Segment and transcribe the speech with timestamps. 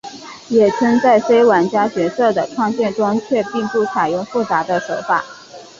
[0.49, 5.23] 野村在非玩家角色的创建中却并不采用复杂的手法。